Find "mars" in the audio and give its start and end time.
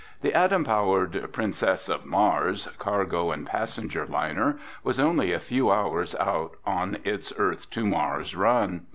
2.07-2.67, 7.85-8.35